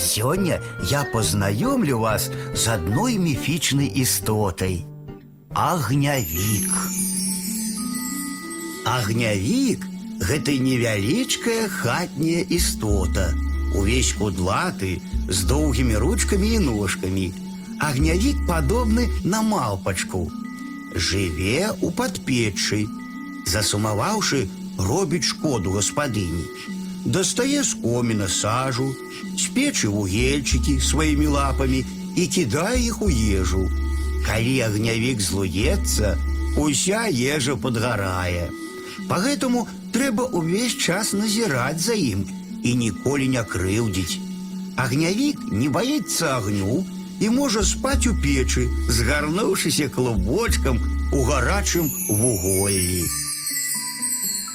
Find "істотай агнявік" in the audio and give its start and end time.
3.86-6.72